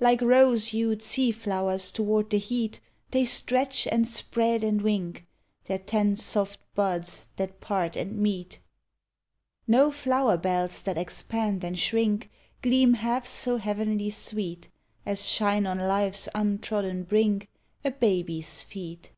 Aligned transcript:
Like 0.00 0.22
rose 0.22 0.68
hued 0.68 1.02
sea 1.02 1.30
flowers 1.32 1.90
toward 1.90 2.30
the 2.30 2.38
heat 2.38 2.80
They 3.10 3.26
stretch 3.26 3.86
and 3.86 4.08
spread 4.08 4.64
and 4.64 4.80
wink 4.80 5.26
Their 5.66 5.78
ten 5.78 6.16
soft 6.16 6.60
buds 6.74 7.28
that 7.36 7.60
part 7.60 7.94
and 7.94 8.16
meet. 8.16 8.58
No 9.66 9.90
Hower 9.90 10.38
lK'lls 10.38 10.82
that 10.84 10.96
expand 10.96 11.62
and 11.62 11.78
shrink 11.78 12.30
Gleam 12.62 12.94
half 12.94 13.26
so 13.26 13.58
heavenly 13.58 14.08
sweet 14.08 14.70
As 15.04 15.28
shine 15.28 15.66
on 15.66 15.76
life's 15.78 16.26
untrodden 16.34 17.02
brink 17.02 17.50
A 17.84 17.90
baby's 17.90 18.62
feet. 18.62 19.10